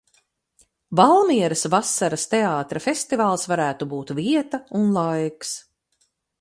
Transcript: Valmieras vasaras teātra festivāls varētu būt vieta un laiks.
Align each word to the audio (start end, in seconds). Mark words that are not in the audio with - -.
Valmieras 0.99 1.65
vasaras 1.75 2.25
teātra 2.33 2.83
festivāls 2.87 3.47
varētu 3.53 3.91
būt 3.95 4.17
vieta 4.23 4.65
un 4.81 4.93
laiks. 4.99 5.57